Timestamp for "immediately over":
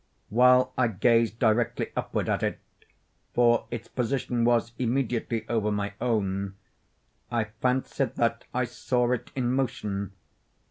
4.79-5.71